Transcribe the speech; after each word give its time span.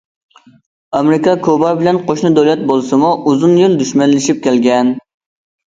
ئامېرىكا 0.99 1.35
كۇبا 1.49 1.73
بىلەن 1.83 2.01
قوشنا 2.09 2.33
دۆلەت 2.41 2.65
بولسىمۇ، 2.73 3.15
ئۇزۇن 3.29 3.57
يىل 3.63 3.81
دۈشمەنلىشىپ 3.85 4.43
كەلگەن. 4.49 4.93